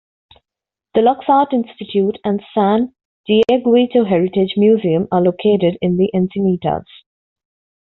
[0.95, 2.95] The Lux Art Institute and San
[3.29, 6.85] Dieguito Heritage Museum are located in Encinitas.